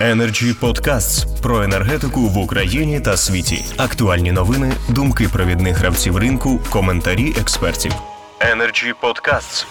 [0.00, 3.64] Energy Podcasts про енергетику в Україні та світі.
[3.76, 7.92] Актуальні новини, думки провідних гравців ринку, коментарі експертів.
[8.40, 9.66] Energy Podcasts.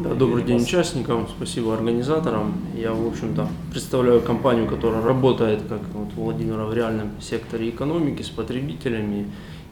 [0.00, 2.54] Да, добрый день участникам, спасибо организаторам.
[2.74, 8.22] Я, в общем-то, представляю компанию, которая работает, как вот у Владимира, в реальном секторе экономики
[8.22, 9.26] с потребителями.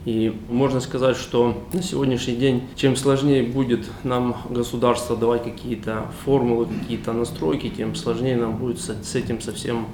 [0.05, 6.65] И можно сказать, что на сегодняшний день, чем сложнее будет нам государство давать какие-то формулы,
[6.65, 9.87] какие-то настройки, тем сложнее нам будет с этим совсем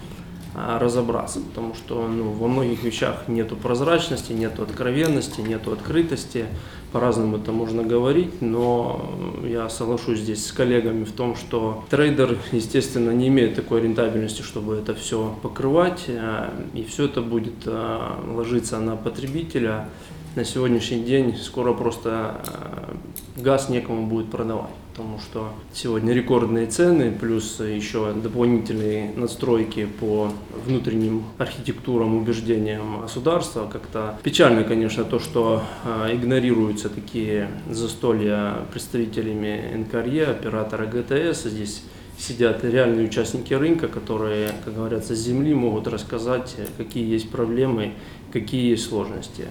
[0.56, 6.46] разобраться, потому что ну, во многих вещах нету прозрачности, нету откровенности, нету открытости,
[6.92, 13.12] по-разному это можно говорить, но я соглашусь здесь с коллегами в том, что трейдер, естественно,
[13.12, 18.80] не имеет такой рентабельности, чтобы это все покрывать, а, и все это будет а, ложиться
[18.80, 19.88] на потребителя.
[20.36, 22.96] На сегодняшний день скоро просто а,
[23.38, 30.30] газ некому будет продавать потому что сегодня рекордные цены, плюс еще дополнительные настройки по
[30.66, 33.66] внутренним архитектурам, убеждениям государства.
[33.72, 41.44] Как-то печально, конечно, то, что э, игнорируются такие застолья представителями НКРЕ, оператора ГТС.
[41.44, 41.84] Здесь
[42.18, 47.94] сидят реальные участники рынка, которые, как говорится, с земли могут рассказать, какие есть проблемы,
[48.34, 49.46] какие есть сложности.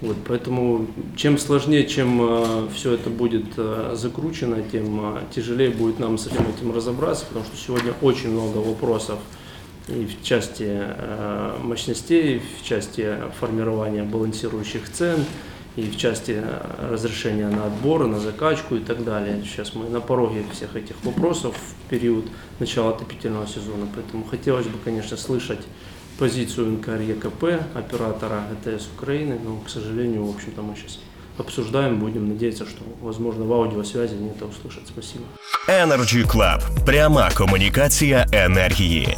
[0.00, 5.98] Вот, поэтому чем сложнее, чем э, все это будет э, закручено, тем э, тяжелее будет
[5.98, 9.18] нам с этим, этим разобраться, потому что сегодня очень много вопросов
[9.88, 15.24] и в части э, мощностей, в части формирования балансирующих цен,
[15.76, 16.40] и в части
[16.78, 19.42] разрешения на отбор, на закачку и так далее.
[19.44, 22.26] Сейчас мы на пороге всех этих вопросов в период
[22.60, 25.60] начала отопительного сезона, поэтому хотелось бы, конечно, слышать
[26.17, 27.43] позицию НКРЕКП,
[27.75, 30.99] оператора ГТС Украины, но, к сожалению, в общем-то, мы сейчас
[31.37, 34.83] обсуждаем, будем надеяться, что, возможно, в аудиосвязи они это услышат.
[34.87, 35.23] Спасибо.
[35.67, 36.85] Energy Club.
[36.85, 39.17] Пряма комунікація енергії.